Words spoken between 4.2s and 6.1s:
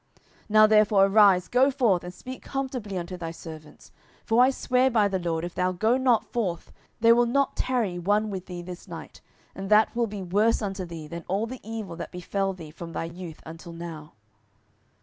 for I swear by the LORD, if thou go